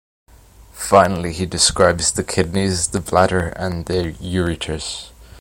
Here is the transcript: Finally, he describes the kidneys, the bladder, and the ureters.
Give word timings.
Finally, 0.73 1.31
he 1.31 1.45
describes 1.45 2.11
the 2.11 2.23
kidneys, 2.23 2.87
the 2.87 2.99
bladder, 2.99 3.49
and 3.49 3.85
the 3.85 4.13
ureters. 4.13 5.11